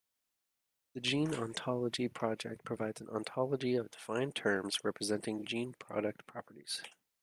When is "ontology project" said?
1.35-2.65